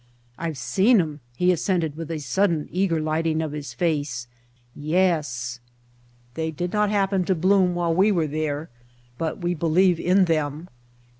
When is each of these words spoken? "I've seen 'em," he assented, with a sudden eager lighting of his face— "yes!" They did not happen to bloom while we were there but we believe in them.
"I've 0.35 0.57
seen 0.57 0.99
'em," 0.99 1.19
he 1.35 1.51
assented, 1.51 1.95
with 1.95 2.09
a 2.09 2.17
sudden 2.17 2.67
eager 2.71 2.99
lighting 2.99 3.39
of 3.39 3.51
his 3.51 3.75
face— 3.75 4.25
"yes!" 4.95 5.59
They 6.33 6.49
did 6.49 6.73
not 6.73 6.89
happen 6.89 7.23
to 7.25 7.35
bloom 7.35 7.75
while 7.75 7.93
we 7.93 8.11
were 8.11 8.25
there 8.25 8.71
but 9.19 9.41
we 9.43 9.53
believe 9.53 9.99
in 9.99 10.25
them. 10.25 10.69